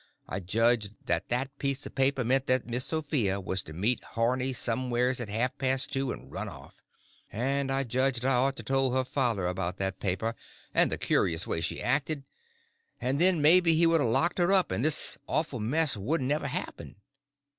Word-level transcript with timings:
I 0.27 0.39
judged 0.39 0.97
that 1.05 1.29
that 1.29 1.55
piece 1.59 1.85
of 1.85 1.93
paper 1.93 2.23
meant 2.23 2.47
that 2.47 2.65
Miss 2.65 2.85
Sophia 2.85 3.39
was 3.39 3.61
to 3.61 3.71
meet 3.71 4.03
Harney 4.03 4.51
somewheres 4.51 5.19
at 5.19 5.29
half 5.29 5.55
past 5.59 5.93
two 5.93 6.11
and 6.11 6.31
run 6.31 6.49
off; 6.49 6.81
and 7.31 7.69
I 7.71 7.83
judged 7.83 8.25
I 8.25 8.33
ought 8.33 8.55
to 8.55 8.63
told 8.63 8.93
her 8.95 9.03
father 9.03 9.45
about 9.45 9.77
that 9.77 9.99
paper 9.99 10.33
and 10.73 10.91
the 10.91 10.97
curious 10.97 11.45
way 11.45 11.61
she 11.61 11.79
acted, 11.83 12.23
and 12.99 13.21
then 13.21 13.43
maybe 13.43 13.75
he 13.75 13.85
would 13.85 14.01
a 14.01 14.05
locked 14.05 14.39
her 14.39 14.51
up, 14.51 14.71
and 14.71 14.83
this 14.83 15.19
awful 15.27 15.59
mess 15.59 15.95
wouldn't 15.95 16.31
ever 16.31 16.47
happened. 16.47 16.95